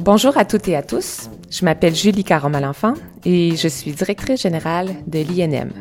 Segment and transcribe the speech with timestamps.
[0.00, 1.30] Bonjour à toutes et à tous.
[1.50, 2.94] Je m'appelle Julie Caron-Malenfant
[3.24, 5.72] et je suis directrice générale de l'INM.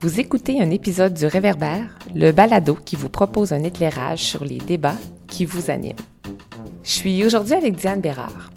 [0.00, 4.58] Vous écoutez un épisode du Réverbère, le balado qui vous propose un éclairage sur les
[4.58, 4.96] débats
[5.26, 5.96] qui vous animent.
[6.82, 8.50] Je suis aujourd'hui avec Diane Bérard.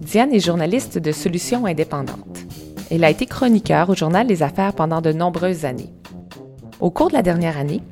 [0.00, 2.44] Diane est journaliste de Solutions indépendantes.
[2.90, 5.92] Elle a été chroniqueur au journal Les Affaires pendant de nombreuses années.
[6.80, 7.82] Au cours de la dernière année,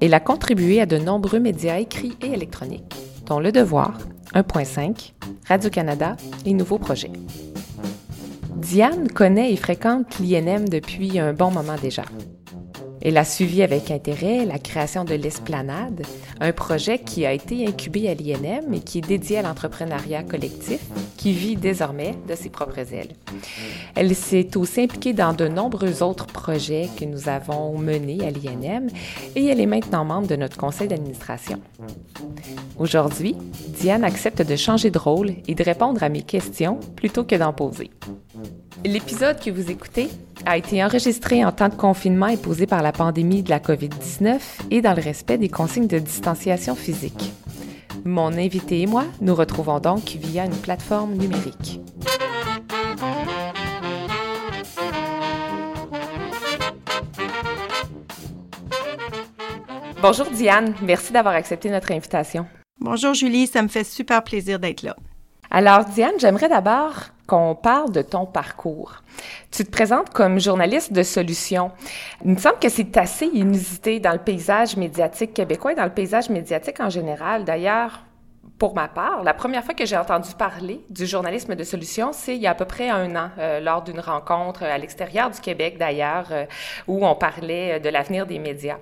[0.00, 2.94] elle a contribué à de nombreux médias écrits et électroniques,
[3.26, 3.98] dont Le Devoir,
[4.34, 5.14] 1.5,
[5.48, 7.10] Radio-Canada et Nouveaux Projets.
[8.54, 12.04] Diane connaît et fréquente l'INM depuis un bon moment déjà.
[13.08, 16.04] Elle a suivi avec intérêt la création de l'Esplanade,
[16.40, 20.80] un projet qui a été incubé à l'INM et qui est dédié à l'entrepreneuriat collectif,
[21.16, 23.14] qui vit désormais de ses propres ailes.
[23.94, 28.88] Elle s'est aussi impliquée dans de nombreux autres projets que nous avons menés à l'INM
[29.36, 31.60] et elle est maintenant membre de notre conseil d'administration.
[32.76, 33.36] Aujourd'hui,
[33.68, 37.52] Diane accepte de changer de rôle et de répondre à mes questions plutôt que d'en
[37.52, 37.88] poser.
[38.84, 40.08] L'épisode que vous écoutez
[40.44, 44.80] a été enregistré en temps de confinement imposé par la pandémie de la COVID-19 et
[44.80, 47.32] dans le respect des consignes de distanciation physique.
[48.04, 51.80] Mon invité et moi nous retrouvons donc via une plateforme numérique.
[60.00, 62.46] Bonjour Diane, merci d'avoir accepté notre invitation.
[62.80, 64.96] Bonjour Julie, ça me fait super plaisir d'être là.
[65.50, 66.94] Alors Diane, j'aimerais d'abord
[67.26, 69.02] qu'on parle de ton parcours.
[69.50, 71.72] Tu te présentes comme journaliste de solutions.
[72.24, 75.90] Il me semble que c'est assez inusité dans le paysage médiatique québécois et dans le
[75.90, 77.44] paysage médiatique en général.
[77.44, 78.02] D'ailleurs,
[78.58, 82.36] pour ma part, la première fois que j'ai entendu parler du journalisme de solutions, c'est
[82.36, 85.40] il y a à peu près un an, euh, lors d'une rencontre à l'extérieur du
[85.40, 86.46] Québec d'ailleurs, euh,
[86.86, 88.78] où on parlait de l'avenir des médias.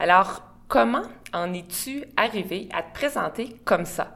[0.00, 4.15] Alors, comment en es-tu arrivé à te présenter comme ça?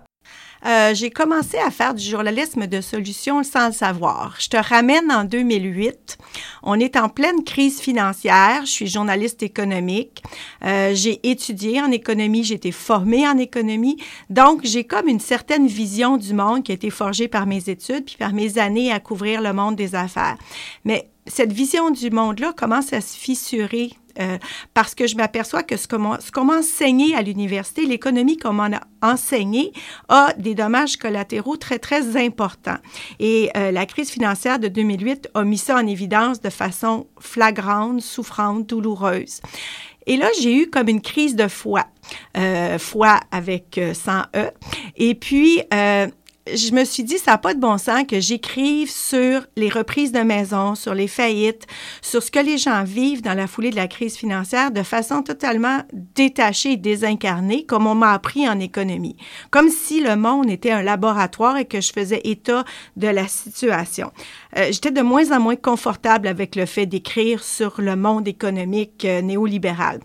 [0.66, 4.36] Euh, j'ai commencé à faire du journalisme de solutions sans le savoir.
[4.39, 6.18] Je te ramène en 2008.
[6.62, 8.62] On est en pleine crise financière.
[8.64, 10.23] Je suis journaliste économique.
[10.64, 12.45] Euh, j'ai étudié en économie.
[12.45, 13.96] J'ai été formée en économie.
[14.29, 18.05] Donc, j'ai comme une certaine vision du monde qui a été forgée par mes études
[18.05, 20.36] puis par mes années à couvrir le monde des affaires.
[20.84, 24.38] Mais cette vision du monde-là commence à se fissurer euh,
[24.74, 28.70] parce que je m'aperçois que ce qu'on m'a enseigné à l'université, l'économie qu'on m'a
[29.02, 29.72] enseigné,
[30.08, 32.78] a des dommages collatéraux très, très importants.
[33.18, 38.00] Et euh, la crise financière de 2008 a mis ça en évidence de façon flagrante,
[38.00, 39.40] souffrante, douloureuse.
[40.06, 41.86] Et là, j'ai eu comme une crise de foi,
[42.36, 44.50] euh, foi avec 100 E.
[44.96, 45.62] Et puis,
[46.46, 50.12] je me suis dit, ça n'a pas de bon sens que j'écrive sur les reprises
[50.12, 51.67] de maison, sur les faillites,
[52.02, 55.23] sur ce que les gens vivent dans la foulée de la crise financière de façon
[55.23, 59.17] totalement détachée et désincarnée, comme on m'a appris en économie.
[59.51, 62.64] Comme si le monde était un laboratoire et que je faisais état
[62.96, 64.11] de la situation.
[64.57, 69.05] Euh, j'étais de moins en moins confortable avec le fait d'écrire sur le monde économique
[69.05, 70.01] euh, néolibéral.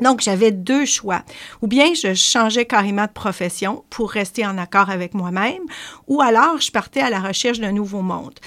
[0.00, 1.22] Donc, j'avais deux choix.
[1.62, 5.62] Ou bien je changeais carrément de profession pour rester en accord avec moi-même,
[6.06, 8.38] ou alors je partais à la recherche d'un nouveau monde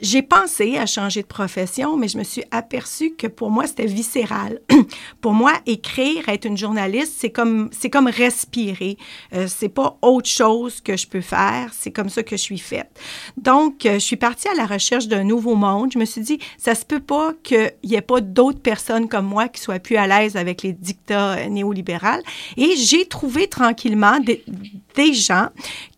[0.00, 3.86] j'ai pensé à changer de profession, mais je me suis aperçue que pour moi, c'était
[3.86, 4.60] viscéral.
[5.20, 8.98] pour moi, écrire, être une journaliste, c'est comme, c'est comme respirer.
[9.34, 11.70] Euh, c'est pas autre chose que je peux faire.
[11.72, 12.90] C'est comme ça que je suis faite.
[13.36, 15.92] Donc, euh, je suis partie à la recherche d'un nouveau monde.
[15.92, 19.26] Je me suis dit, ça se peut pas qu'il y ait pas d'autres personnes comme
[19.26, 22.22] moi qui soient plus à l'aise avec les dictats euh, néolibéraux.
[22.56, 24.44] Et j'ai trouvé tranquillement des,
[24.94, 25.48] des gens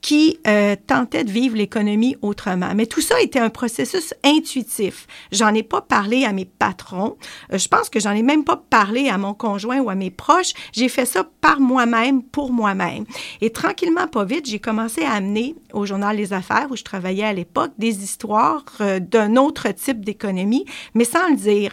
[0.00, 2.70] qui euh, tentaient de vivre l'économie autrement.
[2.74, 5.06] Mais tout ça était un processus intuitif.
[5.32, 7.16] J'en ai pas parlé à mes patrons.
[7.52, 10.10] Euh, je pense que j'en ai même pas parlé à mon conjoint ou à mes
[10.10, 10.52] proches.
[10.72, 13.04] J'ai fait ça par moi-même, pour moi-même.
[13.40, 17.24] Et tranquillement, pas vite, j'ai commencé à amener au journal Les Affaires, où je travaillais
[17.24, 21.72] à l'époque, des histoires euh, d'un autre type d'économie, mais sans le dire,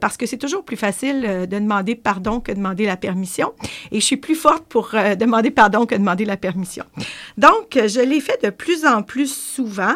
[0.00, 3.52] parce que c'est toujours plus facile de demander pardon que de demander la permission.
[3.92, 6.84] Et je suis plus forte pour demander pardon que demander la permission.
[7.36, 9.94] Donc, donc, je l'ai fait de plus en plus souvent.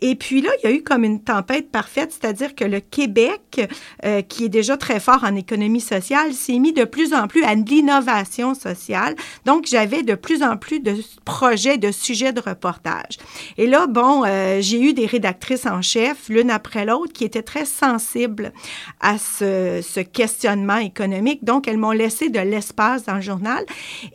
[0.00, 3.68] Et puis là, il y a eu comme une tempête parfaite, c'est-à-dire que le Québec,
[4.04, 7.42] euh, qui est déjà très fort en économie sociale, s'est mis de plus en plus
[7.42, 9.16] à l'innovation sociale.
[9.44, 10.94] Donc, j'avais de plus en plus de
[11.24, 13.16] projets, de sujets de reportage.
[13.56, 17.42] Et là, bon, euh, j'ai eu des rédactrices en chef, l'une après l'autre, qui étaient
[17.42, 18.52] très sensibles
[19.00, 21.42] à ce, ce questionnement économique.
[21.42, 23.64] Donc, elles m'ont laissé de l'espace dans le journal.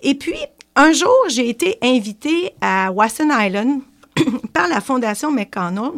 [0.01, 0.37] Et puis,
[0.75, 3.81] un jour, j'ai été invitée à Wasson Island
[4.53, 5.91] par la Fondation McConnell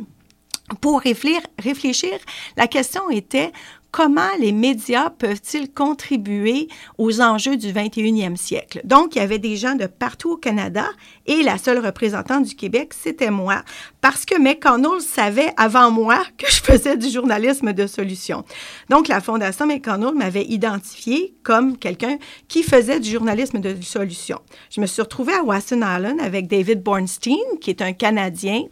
[0.81, 1.41] pour réfléchir.
[1.61, 2.17] réfléchir.
[2.57, 3.51] La question était
[3.95, 8.81] comment les médias peuvent-ils contribuer aux enjeux du 21e siècle?
[8.83, 10.85] Donc, il y avait des gens de partout au Canada
[11.25, 13.63] et la seule représentante du Québec, c'était moi,
[14.01, 18.43] parce que McConnell savait avant moi que je faisais du journalisme de solution.
[18.89, 22.17] Donc, la Fondation McConnell m'avait identifié comme quelqu'un
[22.49, 24.41] qui faisait du journalisme de solution.
[24.71, 28.63] Je me suis retrouvée à Wasson Island avec David Bornstein, qui est un Canadien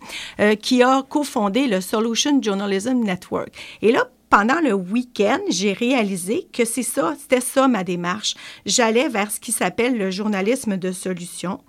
[0.41, 3.53] euh, qui a cofondé le Solution Journalism Network.
[3.81, 8.33] Et là, pendant le week-end, j'ai réalisé que c'est ça, c'était ça ma démarche.
[8.65, 11.61] J'allais vers ce qui s'appelle le journalisme de solution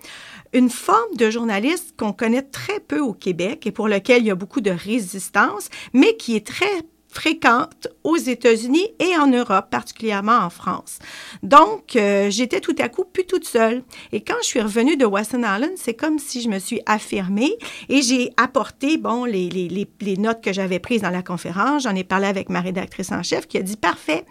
[0.55, 4.31] une forme de journaliste qu'on connaît très peu au Québec et pour lequel il y
[4.31, 6.83] a beaucoup de résistance, mais qui est très
[7.15, 10.99] fréquente aux États-Unis et en Europe, particulièrement en France.
[11.43, 13.85] Donc, euh, j'étais tout à coup plus toute seule.
[14.13, 17.57] Et quand je suis revenue de Wasson Island, c'est comme si je me suis affirmée
[17.89, 19.89] et j'ai apporté, bon, les,
[20.19, 21.85] notes que j'avais prises dans la conférence.
[21.85, 24.25] J'en ai parlé avec ma rédactrice en chef qui a dit, parfait,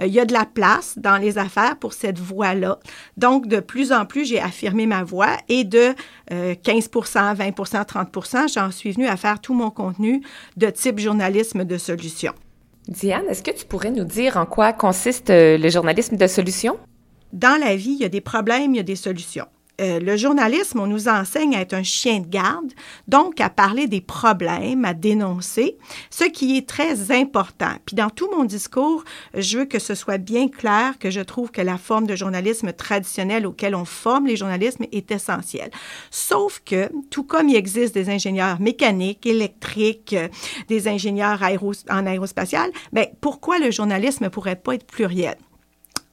[0.00, 2.78] euh, il y a de la place dans les affaires pour cette voix-là.
[3.16, 5.94] Donc, de plus en plus, j'ai affirmé ma voix et de
[6.30, 6.90] 15
[7.36, 10.22] 20 30 j'en suis venue à faire tout mon contenu
[10.56, 12.19] de type journalisme de solution.
[12.88, 16.78] Diane, est-ce que tu pourrais nous dire en quoi consiste euh, le journalisme de solution?
[17.32, 19.46] Dans la vie, il y a des problèmes, il y a des solutions.
[19.80, 22.72] Euh, le journalisme, on nous enseigne à être un chien de garde,
[23.08, 25.76] donc à parler des problèmes, à dénoncer,
[26.10, 27.72] ce qui est très important.
[27.86, 29.04] Puis dans tout mon discours,
[29.34, 32.72] je veux que ce soit bien clair que je trouve que la forme de journalisme
[32.72, 35.70] traditionnel auquel on forme les journalismes est essentielle.
[36.10, 40.28] Sauf que, tout comme il existe des ingénieurs mécaniques, électriques, euh,
[40.68, 41.40] des ingénieurs
[41.88, 45.36] en aérospatial, bien, pourquoi le journalisme ne pourrait pas être pluriel?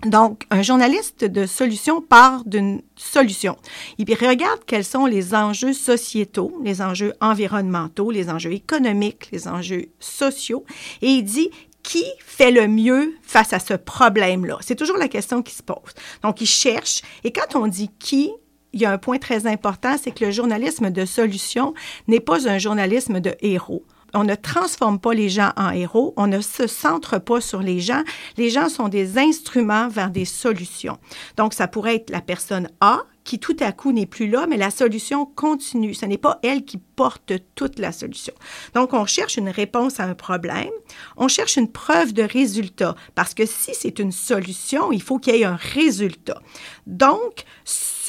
[0.06, 3.58] Donc, un journaliste de solution part d'une solution.
[3.98, 9.88] Il regarde quels sont les enjeux sociétaux, les enjeux environnementaux, les enjeux économiques, les enjeux
[10.00, 10.66] sociaux,
[11.02, 11.50] et il dit
[11.82, 14.58] qui fait le mieux face à ce problème-là.
[14.62, 15.94] C'est toujours la question qui se pose.
[16.22, 18.32] Donc, il cherche, et quand on dit qui,
[18.74, 21.74] il y a un point très important, c'est que le journalisme de solution
[22.08, 26.27] n'est pas un journalisme de héros on ne transforme pas les gens en héros, on
[26.27, 28.04] ne se centre pas sur les gens.
[28.38, 30.98] Les gens sont des instruments vers des solutions.
[31.36, 34.57] Donc, ça pourrait être la personne A qui tout à coup n'est plus là, mais
[34.57, 35.94] la solution continue.
[35.94, 38.34] Ce n'est pas elle qui porte toute la solution.
[38.74, 40.72] Donc, on cherche une réponse à un problème,
[41.16, 45.36] on cherche une preuve de résultat, parce que si c'est une solution, il faut qu'il
[45.36, 46.42] y ait un résultat.
[46.88, 47.46] Donc,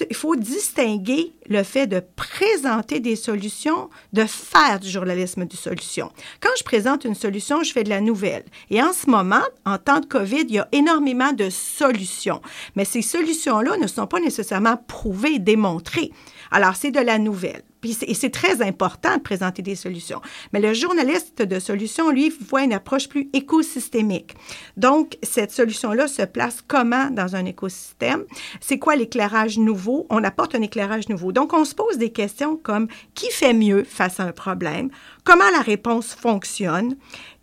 [0.08, 6.10] il faut distinguer le fait de présenter des solutions de faire du journalisme de solution.
[6.40, 8.44] Quand je présente une solution, je fais de la nouvelle.
[8.70, 12.40] Et en ce moment, en temps de COVID, il y a énormément de solutions.
[12.74, 16.10] Mais ces solutions-là ne sont pas nécessairement prouvées, démontrées.
[16.50, 17.62] Alors, c'est de la nouvelle.
[17.80, 20.20] Puis et c'est très important de présenter des solutions.
[20.52, 24.34] Mais le journaliste de solution, lui, voit une approche plus écosystémique.
[24.76, 28.24] Donc, cette solution-là se place comment dans un écosystème?
[28.60, 30.06] C'est quoi l'éclairage nouveau?
[30.10, 31.32] On apporte un éclairage nouveau.
[31.32, 34.90] Donc, on se pose des questions comme qui fait mieux face à un problème?
[35.24, 36.96] Comment la réponse fonctionne?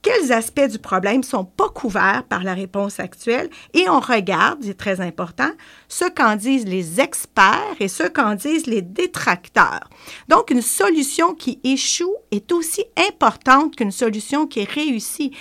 [0.06, 4.78] Quels aspects du problème sont pas couverts par la réponse actuelle et on regarde, c'est
[4.78, 5.50] très important,
[5.88, 9.90] ce qu'en disent les experts et ce qu'en disent les détracteurs.
[10.28, 15.32] Donc, une solution qui échoue est aussi importante qu'une solution qui est réussie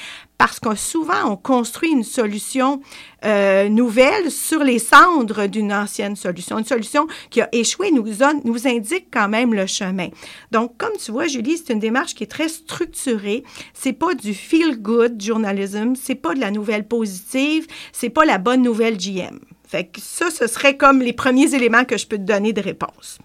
[0.44, 2.82] parce que souvent, on construit une solution
[3.25, 6.58] euh, nouvelle sur les cendres d'une ancienne solution.
[6.58, 8.05] Une solution qui a échoué nous,
[8.44, 10.08] nous indique quand même le chemin.
[10.51, 13.43] Donc, comme tu vois, Julie, c'est une démarche qui est très structurée.
[13.72, 18.60] C'est pas du feel-good journalism, c'est pas de la nouvelle positive, c'est pas la bonne
[18.60, 19.39] nouvelle GM.
[19.67, 22.60] Fait que ça, ce serait comme les premiers éléments que je peux te donner de
[22.60, 23.19] réponse.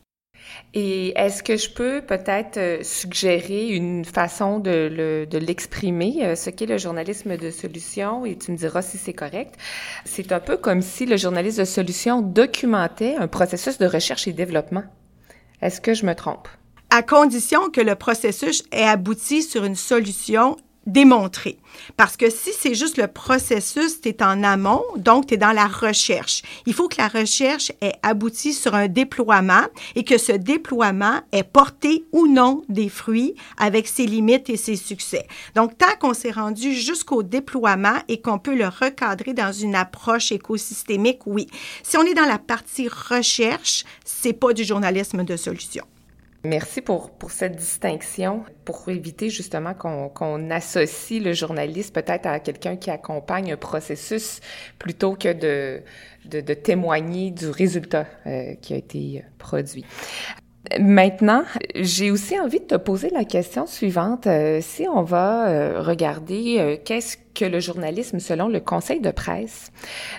[0.75, 6.67] Et est-ce que je peux peut-être euh, suggérer une façon de, l'exprimer, euh, ce qu'est
[6.67, 9.55] le journalisme de solution, et tu me diras si c'est correct.
[10.05, 14.33] C'est un peu comme si le journaliste de solution documentait un processus de recherche et
[14.33, 14.83] développement.
[15.61, 16.47] Est-ce que je me trompe?
[16.91, 20.55] À condition que le processus ait abouti sur une solution
[20.91, 21.57] démontrer.
[21.97, 25.51] Parce que si c'est juste le processus, tu es en amont, donc tu es dans
[25.51, 26.41] la recherche.
[26.65, 29.63] Il faut que la recherche ait abouti sur un déploiement
[29.95, 34.75] et que ce déploiement ait porté ou non des fruits avec ses limites et ses
[34.75, 35.27] succès.
[35.55, 40.31] Donc, tant qu'on s'est rendu jusqu'au déploiement et qu'on peut le recadrer dans une approche
[40.31, 41.47] écosystémique, oui.
[41.83, 45.85] Si on est dans la partie recherche, c'est pas du journalisme de solution.
[46.45, 52.77] Merci pour, pour cette distinction, pour éviter justement qu'on associe le journaliste peut-être à quelqu'un
[52.77, 54.39] qui accompagne un processus
[54.77, 55.81] plutôt que de,
[56.25, 59.85] de, témoigner du résultat euh, qui a été produit.
[60.77, 61.43] Maintenant,
[61.75, 64.27] j'ai aussi envie de te poser la question suivante.
[64.27, 69.09] Euh, si on va euh, regarder euh, qu'est-ce que le journalisme selon le Conseil de
[69.09, 69.71] presse,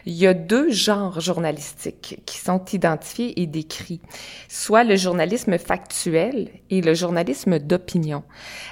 [0.06, 4.00] il y a deux genres journalistiques qui sont identifiés et décrits,
[4.48, 8.24] soit le journalisme factuel et le journalisme d'opinion.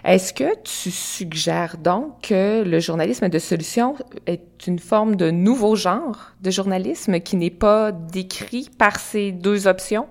[0.05, 3.95] Est-ce que tu suggères donc que le journalisme de solution
[4.27, 9.69] est une forme de nouveau genre de journalisme qui n'est pas décrit par ces deux
[9.69, 10.09] options?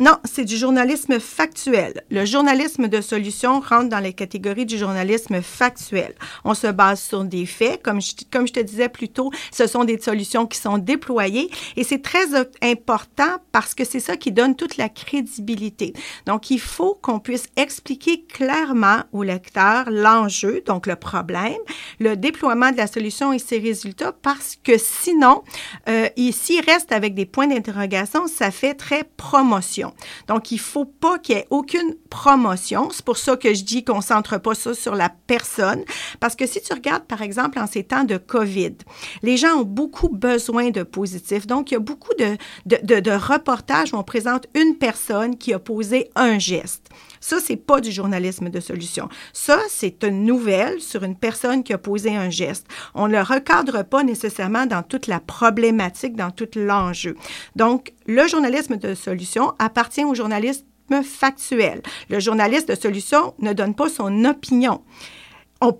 [0.00, 2.02] Non, c'est du journalisme factuel.
[2.10, 6.16] Le journalisme de solution rentre dans les catégories du journalisme factuel.
[6.44, 7.80] On se base sur des faits.
[7.80, 11.48] Comme je, comme je te disais plus tôt, ce sont des solutions qui sont déployées
[11.76, 12.26] et c'est très
[12.60, 15.92] important parce que c'est ça qui donne toute la crédibilité.
[16.26, 21.54] Donc, il faut qu'on puisse expliquer clairement au lecteur l'enjeu, donc le problème,
[22.00, 25.44] le déploiement de la solution et ses résultats parce que sinon,
[25.88, 29.83] euh, s'il reste avec des points d'interrogation, ça fait très promotion.
[30.28, 32.88] Donc, il faut pas qu'il y ait aucune promotion.
[32.92, 35.84] C'est pour ça que je dis qu'on centre pas ça sur la personne.
[36.20, 38.74] Parce que si tu regardes, par exemple, en ces temps de COVID,
[39.22, 41.46] les gens ont beaucoup besoin de positifs.
[41.46, 42.36] Donc, il y a beaucoup de,
[42.66, 46.88] de, de reportages où on présente une personne qui a posé un geste.
[47.20, 49.08] Ça, c'est pas du journalisme de solution.
[49.32, 52.66] Ça, c'est une nouvelle sur une personne qui a posé un geste.
[52.94, 57.16] On ne le recadre pas nécessairement dans toute la problématique, dans tout l'enjeu.
[57.56, 60.62] Donc, le journalisme de solution appartient au journalisme
[61.02, 61.82] factuel.
[62.08, 64.82] Le journaliste de solution ne donne pas son opinion.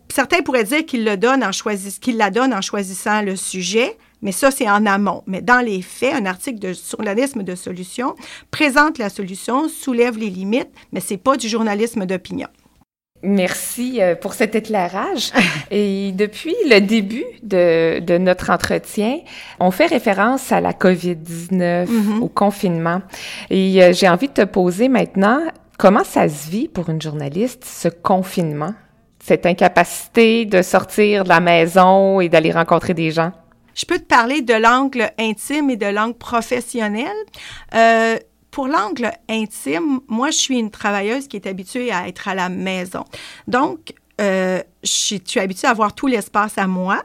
[0.08, 4.84] certains pourraient dire qu'il qu'il la donne en choisissant le sujet, mais ça, c'est en
[4.84, 5.22] amont.
[5.28, 8.16] Mais dans les faits, un article de journalisme de solution
[8.50, 12.48] présente la solution, soulève les limites, mais c'est pas du journalisme d'opinion.
[13.24, 15.32] Merci euh, pour cet éclairage.
[15.70, 19.18] Et depuis le début de, de notre entretien,
[19.60, 22.20] on fait référence à la COVID-19, mm-hmm.
[22.20, 23.00] au confinement.
[23.50, 25.40] Et euh, j'ai envie de te poser maintenant,
[25.78, 28.74] comment ça se vit pour une journaliste, ce confinement,
[29.20, 33.32] cette incapacité de sortir de la maison et d'aller rencontrer des gens?
[33.74, 37.12] Je peux te parler de l'angle intime et de l'angle professionnel.
[37.74, 38.16] Euh,
[38.54, 42.48] pour l'angle intime, moi, je suis une travailleuse qui est habituée à être à la
[42.48, 43.04] maison.
[43.48, 47.02] Donc, euh, je, suis, habituée à avoir tout l'espace à moi.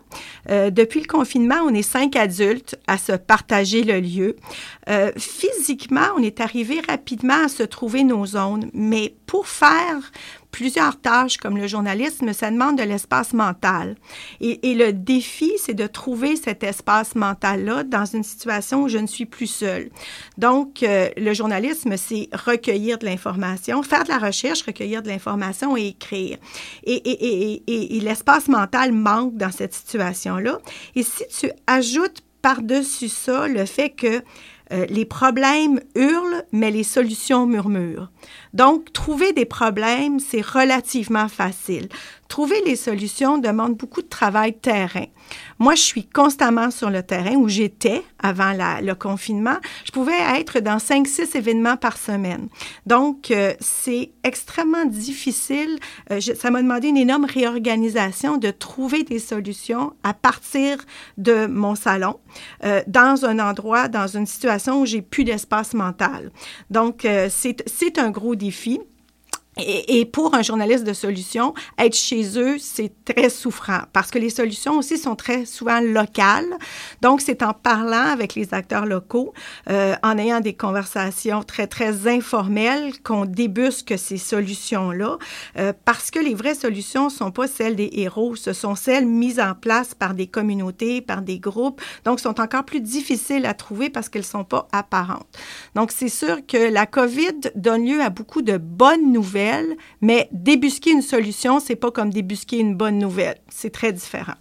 [0.51, 4.35] Euh, depuis le confinement, on est cinq adultes à se partager le lieu.
[4.89, 10.11] Euh, physiquement, on est arrivé rapidement à se trouver nos zones, mais pour faire
[10.51, 13.95] plusieurs tâches comme le journalisme, ça demande de l'espace mental.
[14.41, 19.07] Et, le défi, c'est de trouver cet espace mental-là dans une situation où je ne
[19.07, 19.89] suis plus seule.
[20.37, 25.75] Donc, euh, le journalisme, c'est recueillir de l'information, faire de la recherche, recueillir de l'information
[25.75, 26.37] et écrire.
[26.83, 30.59] Et, et l'espace mental manque dans cette situation-là.
[30.95, 34.21] Et si tu ajoutes par-dessus ça le fait que
[34.71, 38.11] euh, les problèmes hurlent, mais les solutions murmurent.
[38.53, 41.89] Donc, trouver des problèmes, c'est relativement facile.
[42.29, 45.07] Trouver les solutions demande beaucoup de travail terrain.
[45.57, 49.57] Moi, je suis constamment sur le terrain où j'étais avant le confinement.
[49.83, 52.47] Je pouvais être dans 5-6 événements par semaine.
[52.85, 55.79] Donc, euh, c'est extrêmement difficile.
[56.11, 60.77] Euh, ça m'a demandé une énorme réorganisation de trouver des solutions à partir
[61.17, 62.19] de mon salon,
[62.63, 66.31] euh, dans un endroit, dans une situation où j'ai plus d'espace mental.
[66.69, 68.79] Donc, c'est un gros défi.
[69.65, 74.29] Et, pour un journaliste de solutions, être chez eux, c'est très souffrant parce que les
[74.29, 76.49] solutions aussi sont très souvent locales.
[77.01, 79.33] Donc, c'est en parlant avec les acteurs locaux,
[79.69, 85.17] euh, en ayant des conversations très, très informelles qu'on débusque ces solutions-là
[85.57, 89.39] euh, parce que les vraies solutions sont pas celles des héros, ce sont celles mises
[89.39, 91.81] en place par des communautés, par des groupes.
[92.05, 95.27] Donc, sont encore plus difficiles à trouver parce qu'elles sont pas apparentes.
[95.75, 99.48] Donc, c'est sûr que la COVID donne lieu à beaucoup de bonnes nouvelles
[100.01, 103.37] mais débusquer une solution, c'est pas comme débusquer une bonne nouvelle.
[103.49, 104.35] C'est très différent.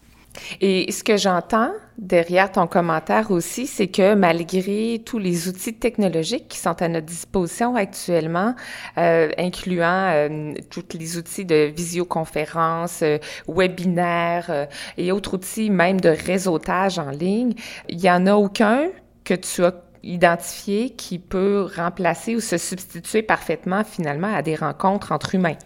[0.61, 6.49] Et ce que j'entends derrière ton commentaire aussi, c'est que malgré tous les outils technologiques
[6.49, 8.55] qui sont à notre disposition actuellement,
[8.99, 16.11] euh, incluant euh, tous les outils de visioconférence, euh, webinaire et autres outils même de
[16.11, 17.55] réseautage en ligne,
[17.89, 18.89] il y en a aucun
[19.25, 25.13] que tu as identifié qui peut remplacer ou se substituer parfaitement finalement à des rencontres
[25.13, 25.59] entre humains.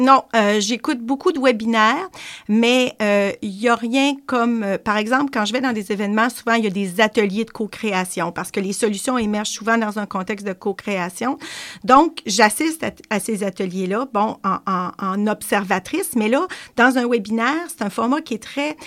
[0.00, 2.08] Non, euh, j'écoute beaucoup de webinaires,
[2.48, 5.92] mais euh, il n'y a rien comme, euh, par exemple, quand je vais dans des
[5.92, 9.76] événements, souvent il y a des ateliers de co-création parce que les solutions émergent souvent
[9.76, 11.36] dans un contexte de co-création.
[11.84, 17.82] Donc, j'assiste à, ces ateliers-là, bon, en, en, observatrice, mais là, dans un webinaire, c'est
[17.82, 18.78] un format qui est très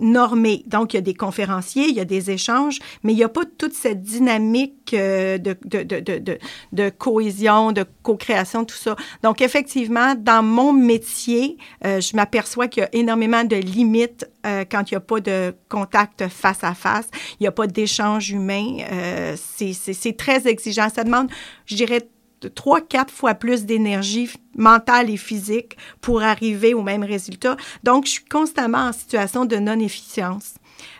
[0.00, 0.62] normé.
[0.68, 3.28] Donc, il y a des conférenciers, il y a des échanges, mais il n'y a
[3.28, 6.38] pas toute cette dynamique de,
[6.72, 8.96] de, cohésion, de co-création, tout ça.
[9.22, 14.64] Donc, effectivement, dans mon métier, euh, je m'aperçois qu'il y a énormément de limites euh,
[14.70, 18.30] quand il n'y a pas de contact face à face, il n'y a pas d'échange
[18.30, 18.78] humain.
[18.90, 20.88] Euh, c'est très exigeant.
[20.94, 21.30] Ça demande,
[21.66, 22.08] je dirais,
[22.54, 27.56] trois, quatre fois plus d'énergie mentale et physique pour arriver au même résultat.
[27.84, 30.54] Donc, je suis constamment en situation de non-efficience.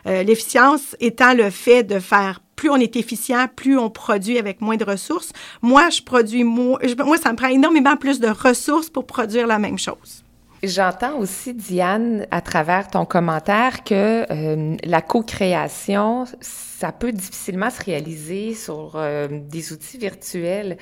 [0.05, 4.77] L'efficience étant le fait de faire plus on est efficient, plus on produit avec moins
[4.77, 5.31] de ressources.
[5.63, 9.57] Moi, je produis moins, moi, ça me prend énormément plus de ressources pour produire la
[9.57, 10.23] même chose.
[10.61, 17.83] J'entends aussi, Diane, à travers ton commentaire, que euh, la co-création, ça peut difficilement se
[17.83, 20.77] réaliser sur euh, des outils virtuels.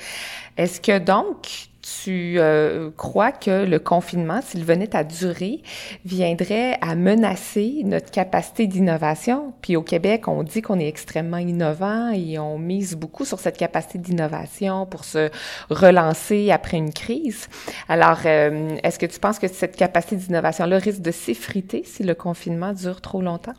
[0.58, 1.70] Est-ce que donc,
[2.04, 5.62] tu euh, crois que le confinement, s'il venait à durer,
[6.06, 9.54] viendrait à menacer notre capacité d'innovation?
[9.62, 13.58] Puis au Québec, on dit qu'on est extrêmement innovant et on mise beaucoup sur cette
[13.58, 15.30] capacité d'innovation pour se
[15.70, 17.48] relancer après une crise.
[17.88, 22.16] Alors, euh, est-ce que tu penses que cette capacité d'innovation-là risque de s'effriter si le
[22.16, 23.56] confinement dure trop longtemps?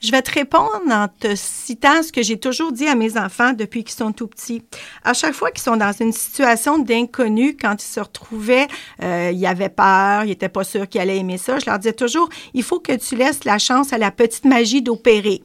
[0.00, 3.52] Je vais te répondre en te citant ce que j'ai toujours dit à mes enfants
[3.52, 4.62] depuis qu'ils sont tout petits.
[5.02, 8.68] À chaque fois qu'ils sont dans une situation d'inconnu, quand ils se retrouvaient,
[9.02, 11.92] euh, ils avaient peur, ils n'étaient pas sûrs qu'ils allaient aimer ça, je leur disais
[11.92, 15.42] toujours, il faut que tu laisses la chance à la petite magie d'opérer.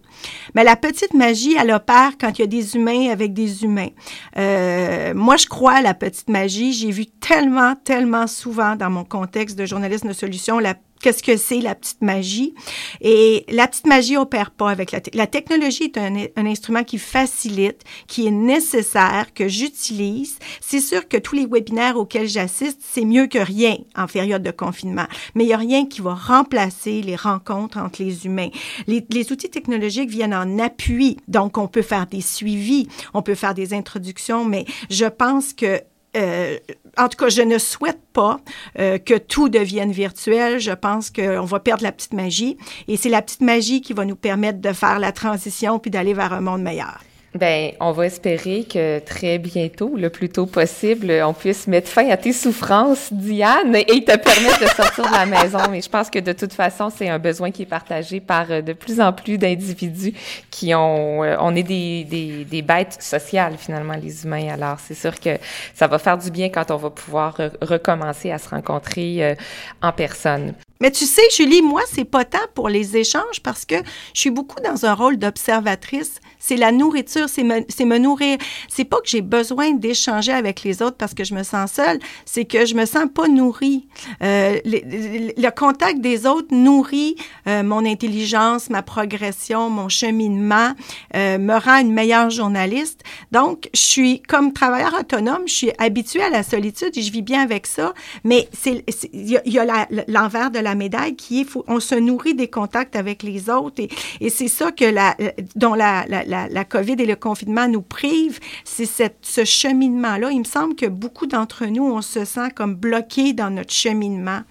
[0.56, 3.90] Mais la petite magie, elle opère quand il y a des humains avec des humains.
[4.38, 6.74] Euh, moi, je crois à la petite magie.
[6.74, 11.38] J'ai vu tellement, tellement souvent dans mon contexte de journaliste de solution la qu'est-ce que
[11.38, 12.54] c'est la petite magie.
[13.02, 16.98] Et la petite magie opère pas avec la, la technologie est un, un, instrument qui
[16.98, 20.38] facilite, qui est nécessaire, que j'utilise.
[20.62, 24.52] C'est sûr que tous les webinaires auxquels j'assiste, c'est mieux que rien en période de
[24.52, 25.08] confinement.
[25.36, 28.50] Mais il y a rien qui va remplacer les rencontres entre les humains.
[28.88, 31.18] Les, les outils technologiques viennent en appui.
[31.28, 35.82] Donc, on peut faire des suivis, on peut faire des introductions, mais je pense que
[36.18, 36.58] euh,
[36.98, 38.40] en tout cas, je ne souhaite pas
[38.80, 40.60] euh, que tout devienne virtuel.
[40.60, 42.58] Je pense qu'on va perdre la petite magie.
[42.88, 46.14] Et c'est la petite magie qui va nous permettre de faire la transition puis d'aller
[46.14, 47.00] vers un monde meilleur.
[47.36, 52.10] Ben, on va espérer que très bientôt, le plus tôt possible, on puisse mettre fin
[52.10, 55.60] à tes souffrances, Diane, et te permettre de sortir de la maison.
[55.70, 58.62] Mais je pense que de toute façon, c'est un besoin qui est partagé par euh,
[58.62, 60.14] de plus en plus d'individus
[60.50, 64.50] qui ont, euh, on est des, des, des, bêtes sociales finalement, les humains.
[64.52, 65.38] Alors, c'est sûr que
[65.76, 69.36] ça va faire du bien quand on va pouvoir recommencer à se rencontrer euh,
[69.84, 70.56] en personne.
[70.82, 73.76] Mais tu sais, Julie, moi, c'est pas tant pour les échanges parce que
[74.14, 76.22] je suis beaucoup dans un rôle d'observatrice.
[76.40, 78.38] C'est la nourriture, c'est me, me, nourrir.
[78.70, 82.00] C'est pas que j'ai besoin d'échanger avec les autres parce que je me sens seule,
[82.24, 83.90] c'est que je me sens pas nourrie.
[84.24, 90.76] Euh, le, le, contact des autres nourrit euh, mon intelligence, ma progression, mon cheminement,
[91.14, 93.02] euh, me rend une meilleure journaliste.
[93.34, 97.22] Donc, je suis comme travailleur autonome, je suis habituée à la solitude et je vis
[97.22, 97.94] bien avec ça.
[98.24, 102.36] Mais il y a, a l'envers de la la médaille qui est, on se nourrit
[102.36, 103.82] des contacts avec les autres
[104.22, 105.18] et, c'est ça que la,
[105.56, 110.30] dont la, la, la, la, COVID et le confinement nous privent, c'est ce cheminement-là.
[110.32, 114.42] Il me semble que beaucoup d'entre nous, on se sent comme bloqués dans notre cheminement.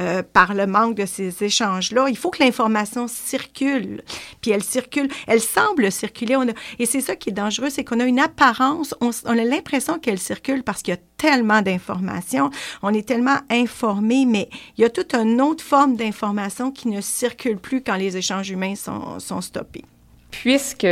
[0.00, 2.06] Euh, par le manque de ces échanges-là.
[2.08, 4.02] Il faut que l'information circule.
[4.40, 6.38] Puis elle circule, elle semble circuler.
[6.78, 9.98] Et c'est ça qui est dangereux, c'est qu'on a une apparence, on, on a l'impression
[9.98, 12.48] qu'elle circule parce qu'il y a tellement d'informations,
[12.82, 17.02] on est tellement informé, mais il y a toute une autre forme d'information qui ne
[17.02, 19.84] circule plus quand les échanges humains sont, sont stoppés.
[20.30, 20.86] Puisque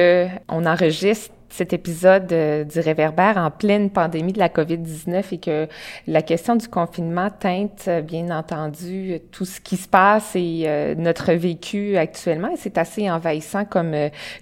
[0.49, 5.68] on enregistre cet épisode euh, du réverbère en pleine pandémie de la COVID-19 et que
[6.06, 10.94] la question du confinement teinte, euh, bien entendu, tout ce qui se passe et euh,
[10.96, 12.50] notre vécu actuellement.
[12.56, 13.94] C'est assez envahissant comme,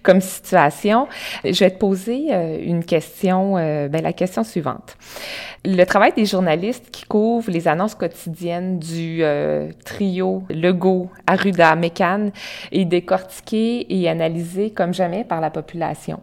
[0.03, 1.07] comme situation.
[1.45, 2.33] Je vais te poser
[2.65, 4.97] une question, ben, la question suivante.
[5.65, 9.23] Le travail des journalistes qui couvrent les annonces quotidiennes du
[9.85, 12.31] trio Legault, Arruda, Mécan
[12.73, 16.21] est décortiqué et analysé comme jamais par la population.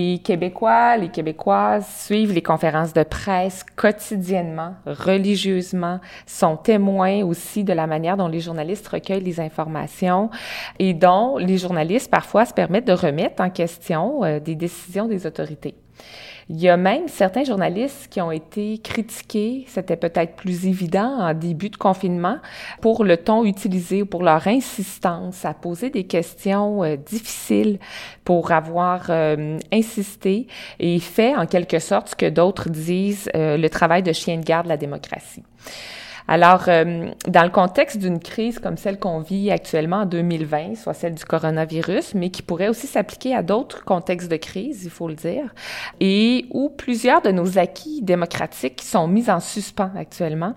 [0.00, 7.72] Les Québécois, les Québécoises suivent les conférences de presse quotidiennement, religieusement, sont témoins aussi de
[7.72, 10.30] la manière dont les journalistes recueillent les informations
[10.78, 15.26] et dont les journalistes parfois se permettent de remettre en question euh, des décisions des
[15.26, 15.74] autorités.
[16.52, 21.32] Il y a même certains journalistes qui ont été critiqués, c'était peut-être plus évident en
[21.32, 22.38] début de confinement,
[22.80, 27.78] pour le ton utilisé ou pour leur insistance à poser des questions euh, difficiles,
[28.24, 30.48] pour avoir euh, insisté
[30.80, 34.44] et fait en quelque sorte ce que d'autres disent euh, le travail de chien de
[34.44, 35.44] garde de la démocratie.
[36.32, 40.94] Alors, euh, dans le contexte d'une crise comme celle qu'on vit actuellement en 2020, soit
[40.94, 45.08] celle du coronavirus, mais qui pourrait aussi s'appliquer à d'autres contextes de crise, il faut
[45.08, 45.52] le dire,
[45.98, 50.54] et où plusieurs de nos acquis démocratiques sont mis en suspens actuellement,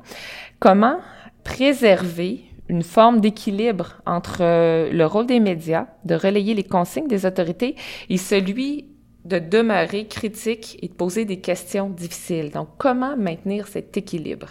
[0.60, 1.00] comment
[1.44, 7.26] préserver une forme d'équilibre entre euh, le rôle des médias, de relayer les consignes des
[7.26, 7.76] autorités,
[8.12, 8.90] et celui
[9.26, 12.52] de demeurer critique et de poser des questions difficiles?
[12.52, 14.50] Donc, comment maintenir cet équilibre?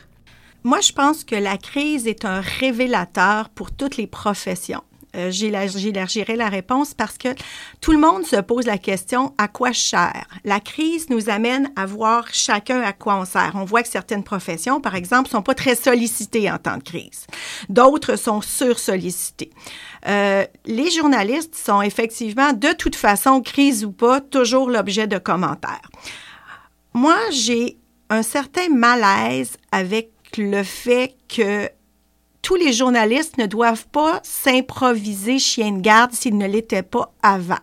[0.65, 4.83] Moi, je pense que la crise est un révélateur pour toutes les professions.
[5.15, 7.29] Euh, J'élargirai la réponse parce que
[7.81, 10.27] tout le monde se pose la question à quoi je sers.
[10.45, 13.53] La crise nous amène à voir chacun à quoi on sert.
[13.55, 17.27] On voit que certaines professions, par exemple, sont pas très sollicitées en temps de crise.
[17.69, 19.51] D'autres sont sursollicitées.
[20.07, 25.91] Euh, les journalistes sont effectivement, de toute façon, crise ou pas, toujours l'objet de commentaires.
[26.95, 27.77] Moi, j'ai
[28.09, 31.69] un certain malaise avec le fait que
[32.43, 37.55] tous les journalistes ne doivent pas s'improviser chien de garde s'ils ne l'étaient pas avant.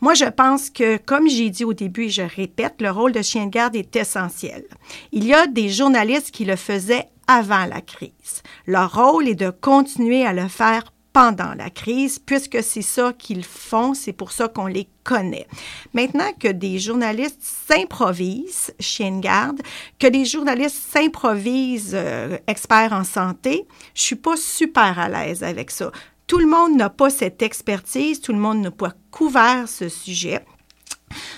[0.00, 3.20] Moi, je pense que, comme j'ai dit au début et je répète, le rôle de
[3.20, 4.64] chien de garde est essentiel.
[5.12, 8.42] Il y a des journalistes qui le faisaient avant la crise.
[8.66, 13.44] Leur rôle est de continuer à le faire pendant la crise, puisque c'est ça qu'ils
[13.44, 15.46] font, c'est pour ça qu'on les connaît.
[15.92, 18.72] Maintenant que des journalistes s'improvisent,
[19.20, 19.60] garde,
[19.98, 25.70] que des journalistes s'improvisent euh, experts en santé, je suis pas super à l'aise avec
[25.70, 25.90] ça.
[26.26, 30.44] Tout le monde n'a pas cette expertise, tout le monde n'a pas couvert ce sujet.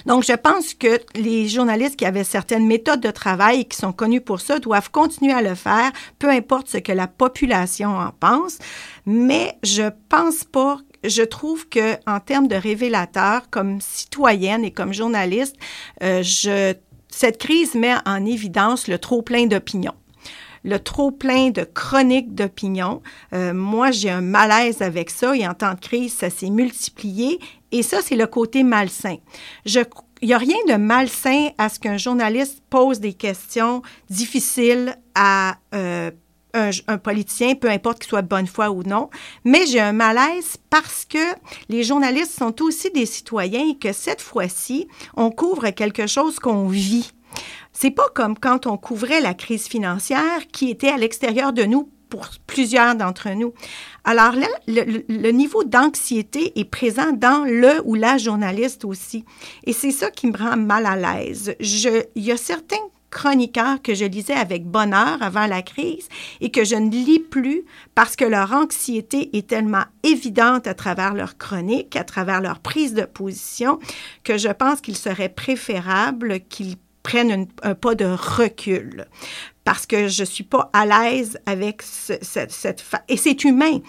[0.06, 3.92] Donc, je pense que les journalistes qui avaient certaines méthodes de travail et qui sont
[3.92, 8.10] connus pour ça doivent continuer à le faire, peu importe ce que la population en
[8.18, 8.58] pense.
[9.06, 14.92] Mais je pense pas je trouve que en termes de révélateur, comme citoyenne et comme
[14.92, 15.56] journaliste,
[16.02, 16.22] euh,
[17.08, 19.94] cette crise met en évidence le trop plein d'opinions
[20.64, 23.02] le trop plein de chroniques d'opinion.
[23.32, 27.40] Euh, moi, j'ai un malaise avec ça et en temps de crise, ça s'est multiplié
[27.72, 29.16] et ça, c'est le côté malsain.
[29.64, 35.56] Il n'y a rien de malsain à ce qu'un journaliste pose des questions difficiles à
[35.74, 36.10] euh,
[36.54, 39.08] un, un, politicien, peu importe qu'il soit de bonne foi ou non,
[39.44, 41.18] mais j'ai un malaise parce que
[41.70, 46.68] les journalistes sont aussi des citoyens et que cette fois-ci, on couvre quelque chose qu'on
[46.68, 47.10] vit.
[47.72, 51.88] C'est pas comme quand on couvrait la crise financière qui était à l'extérieur de nous
[52.12, 53.54] pour plusieurs d'entre nous.
[54.04, 59.24] Alors là, le, niveau d'anxiété est présent dans le ou la journaliste aussi.
[59.64, 61.54] Et c'est ça qui me rend mal à l'aise.
[61.58, 66.10] Il y a certains chroniqueurs que je lisais avec bonheur avant la crise
[66.42, 71.14] et que je ne lis plus parce que leur anxiété est tellement évidente à travers
[71.14, 73.78] leur chronique, à travers leur prise de position,
[74.22, 79.06] que je pense qu'il serait préférable qu'ils prennent un pas de recul
[79.64, 83.80] parce que je suis pas à l'aise avec cette, cette et c'est humain.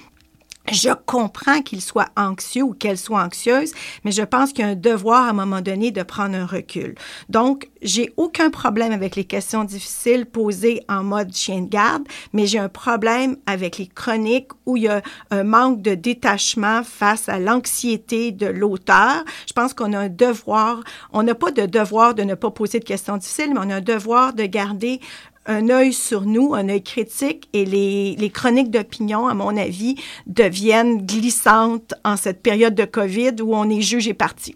[0.71, 3.73] Je comprends qu'il soit anxieux ou qu'elle soit anxieuse,
[4.05, 6.45] mais je pense qu'il y a un devoir à un moment donné de prendre un
[6.45, 6.95] recul.
[7.27, 12.47] Donc, j'ai aucun problème avec les questions difficiles posées en mode chien de garde, mais
[12.47, 17.27] j'ai un problème avec les chroniques où il y a un manque de détachement face
[17.27, 19.25] à l'anxiété de l'auteur.
[19.47, 20.79] Je pense qu'on a un devoir,
[21.11, 23.75] on n'a pas de devoir de ne pas poser de questions difficiles, mais on a
[23.75, 25.01] un devoir de garder
[25.45, 29.95] un œil sur nous, un œil critique, et les, les chroniques d'opinion, à mon avis,
[30.27, 34.55] deviennent glissantes en cette période de COVID où on est jugé parti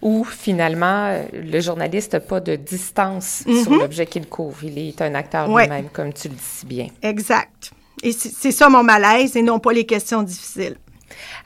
[0.00, 3.80] où finalement le journaliste n'a pas de distance sur mhm.
[3.80, 4.62] l'objet qu'il couvre.
[4.62, 6.86] Il est un acteur lui-même, comme tu le dis si bien.
[7.02, 7.72] Exact.
[8.02, 10.76] Et c'est ça mon malaise et non pas les questions difficiles.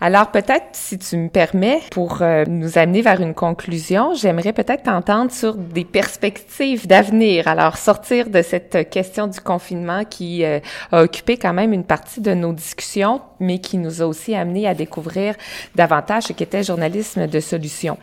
[0.00, 4.84] Alors peut-être, si tu me permets, pour euh, nous amener vers une conclusion, j'aimerais peut-être
[4.84, 7.46] t'entendre sur des perspectives d'avenir.
[7.46, 10.58] Alors sortir de cette question du confinement qui euh,
[10.90, 14.66] a occupé quand même une partie de nos discussions, mais qui nous a aussi amené
[14.66, 15.34] à découvrir
[15.74, 17.96] davantage ce qu'était journalisme de solution.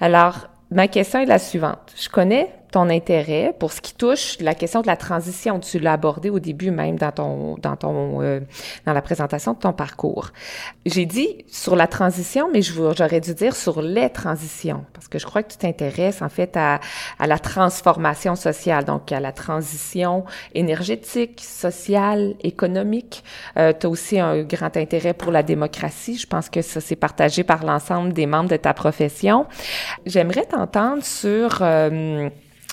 [0.00, 1.92] Alors, ma question est la suivante.
[2.00, 5.60] Je connais ton intérêt pour ce qui touche la question de la transition.
[5.60, 8.40] Tu l'as abordé au début même dans ton dans ton euh,
[8.86, 10.30] dans la présentation de ton parcours.
[10.86, 15.26] J'ai dit sur la transition, mais j'aurais dû dire sur les transitions parce que je
[15.26, 16.80] crois que tu t'intéresses en fait à,
[17.18, 23.24] à la transformation sociale, donc à la transition énergétique, sociale, économique.
[23.56, 26.16] Euh, tu as aussi un grand intérêt pour la démocratie.
[26.16, 29.46] Je pense que ça c'est partagé par l'ensemble des membres de ta profession.
[30.06, 32.28] J'aimerais t'entendre sur euh,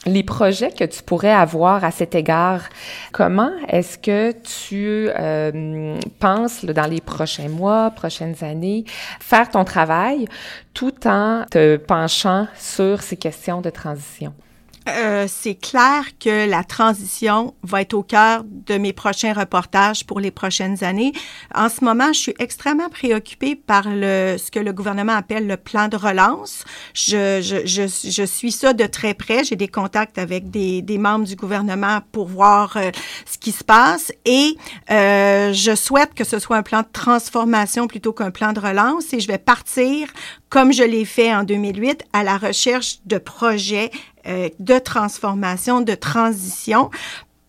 [0.08, 2.62] les projets que tu pourrais avoir à cet égard,
[3.12, 8.86] comment est-ce que tu euh, penses dans les prochains mois, prochaines années,
[9.20, 10.28] faire ton travail
[10.74, 14.34] tout en te penchant sur ces questions de transition?
[14.88, 20.20] Euh, c'est clair que la transition va être au cœur de mes prochains reportages pour
[20.20, 21.12] les prochaines années.
[21.54, 25.58] En ce moment, je suis extrêmement préoccupée par le, ce que le gouvernement appelle le
[25.58, 26.64] plan de relance.
[26.94, 29.44] Je, je, je, je suis ça de très près.
[29.44, 32.92] J'ai des contacts avec des, des, membres du gouvernement pour voir euh,
[33.26, 34.58] ce qui se passe et
[34.90, 39.14] euh, je souhaite que ce soit un plan de transformation plutôt qu'un plan de relance
[39.14, 40.08] et je vais partir
[40.50, 43.92] comme je l'ai fait en 2008, à la recherche de projets
[44.28, 46.90] euh, de transformation, de transition.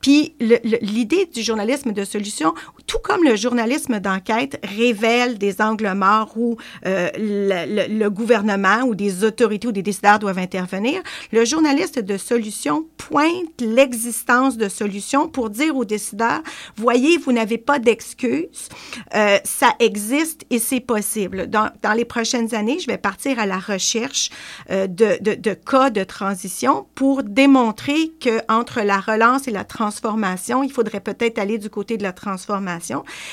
[0.00, 2.54] Puis l'idée du journalisme de solution,
[2.88, 8.94] tout comme le journalisme d'enquête révèle des angles morts où euh, le, le, gouvernement ou
[8.94, 15.28] des autorités ou des décideurs doivent intervenir, le journaliste de solution pointe l'existence de solutions
[15.28, 16.42] pour dire aux décideurs,
[16.76, 18.68] voyez, vous n'avez pas d'excuses,
[19.14, 21.48] euh, ça existe et c'est possible.
[21.48, 24.30] Dans, dans, les prochaines années, je vais partir à la recherche
[24.70, 29.64] euh, de, de, de, cas de transition pour démontrer que entre la relance et la
[29.64, 32.77] transformation, il faudrait peut-être aller du côté de la transformation,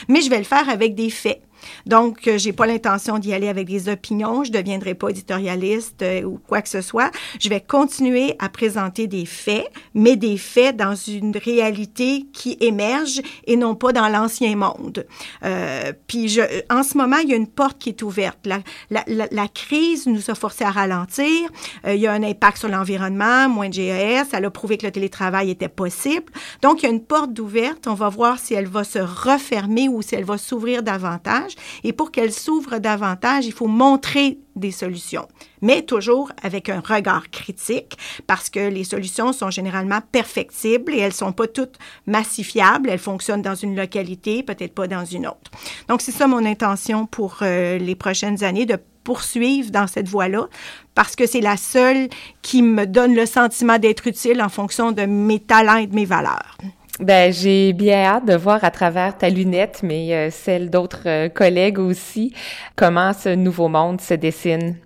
[0.08, 1.42] mais je vais le faire avec des faits.
[1.86, 4.44] Donc, euh, j'ai pas l'intention d'y aller avec des opinions.
[4.44, 7.12] Je deviendrai pas éditorialiste euh, ou quoi que ce soit.
[7.40, 13.22] Je vais continuer à présenter des faits, mais des faits dans une réalité qui émerge
[13.48, 15.06] et non pas dans l'ancien monde.
[15.44, 18.40] Euh, puis, en ce moment, il y a une porte qui est ouverte.
[18.46, 21.50] La, la, la, crise nous a forcé à ralentir.
[21.86, 24.34] Euh, il y a un impact sur l'environnement, moins de GES.
[24.34, 26.32] Elle a prouvé que le télétravail était possible.
[26.62, 27.88] Donc, il y a une porte d'ouverte.
[27.88, 31.55] On va voir si elle va se refermer ou si elle va s'ouvrir davantage.
[31.84, 35.28] Et pour qu'elle s'ouvre davantage, il faut montrer des solutions,
[35.62, 41.14] mais toujours avec un regard critique parce que les solutions sont généralement perfectibles et elles
[41.14, 42.90] sont pas toutes massifiables.
[42.90, 45.52] Elles fonctionnent dans une localité, peut-être pas dans une autre.
[45.90, 50.48] Donc, c'est ça mon intention pour euh, les prochaines années, de poursuivre dans cette voie-là
[50.96, 52.10] parce que c'est la seule
[52.42, 56.06] qui me donne le sentiment d'être utile en fonction de mes talents et de mes
[56.06, 56.58] valeurs.
[57.00, 61.28] Ben, j'ai bien hâte de voir à travers ta lunette, mais euh, celle d'autres euh,
[61.28, 62.34] collègues aussi,
[62.78, 64.78] comment ce nouveau monde se dessine.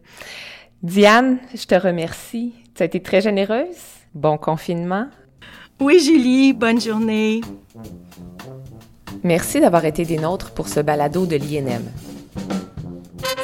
[0.81, 2.53] Diane, je te remercie.
[2.73, 3.77] Tu as été très généreuse.
[4.15, 5.05] Bon confinement.
[5.79, 7.41] Oui, Julie, bonne journée.
[9.23, 11.83] Merci d'avoir été des nôtres pour ce balado de l'INM.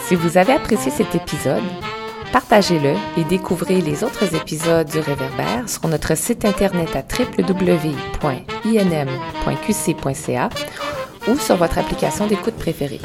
[0.08, 1.64] Si vous avez apprécié cet épisode,
[2.36, 7.70] partagez-le et découvrez les autres épisodes du Réverbère sur notre site internet à www.inm.qc.ca
[11.30, 13.00] ou sur votre application d'écoute préférée.